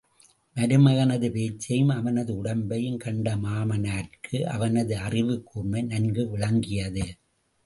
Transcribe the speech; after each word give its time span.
மருமகனது 0.55 1.31
பேச்சையும், 1.31 1.89
அவனது 1.89 2.43
உடம்பையும் 2.43 2.97
கண்ட 2.97 3.35
மாமனார்க்கு, 3.35 4.43
அவனது 4.43 4.97
அறிவுக் 4.97 5.45
கூர்மை 5.45 5.81
நன்கு 5.81 6.29
விளங்கியது. 6.29 7.05